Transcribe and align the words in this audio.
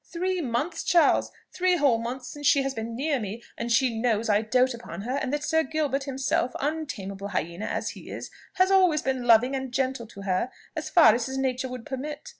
Three 0.11 0.41
months, 0.41 0.83
Charles, 0.83 1.31
three 1.53 1.75
whole 1.75 1.99
months 1.99 2.27
since 2.27 2.47
she 2.47 2.63
has 2.63 2.73
been 2.73 2.95
near 2.95 3.19
me 3.19 3.43
and 3.55 3.71
she 3.71 3.99
knows 4.01 4.29
I 4.29 4.41
dote 4.41 4.73
upon 4.73 5.01
her, 5.01 5.11
and 5.11 5.31
that 5.31 5.43
Sir 5.43 5.61
Gilbert 5.61 6.05
himself, 6.05 6.53
untameable 6.59 7.27
hyena 7.27 7.65
as 7.67 7.89
he 7.89 8.09
is, 8.09 8.31
has 8.53 8.71
always 8.71 9.03
been 9.03 9.25
loving 9.25 9.55
and 9.55 9.71
gentle 9.71 10.07
to 10.07 10.21
her, 10.23 10.49
as 10.75 10.89
far 10.89 11.13
as 11.13 11.27
his 11.27 11.37
nature 11.37 11.69
would 11.69 11.85
permit. 11.85 12.29